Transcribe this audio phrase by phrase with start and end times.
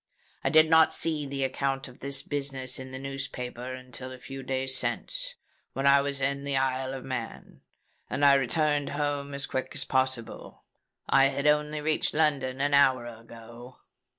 [0.43, 4.41] I did not see the account of this business in the newspapers until a few
[4.41, 5.35] days since,
[5.73, 7.61] when I was in the Isle of Man;
[8.09, 10.63] and I returned home as quick as possible.
[11.07, 13.77] I only reached London an hour ago."